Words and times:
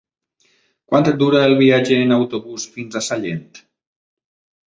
Quant 0.93 1.09
dura 1.23 1.41
el 1.49 1.53
viatge 1.59 1.99
en 2.05 2.15
autobús 2.17 2.65
fins 2.77 2.99
a 3.01 3.05
Sallent? 3.09 3.47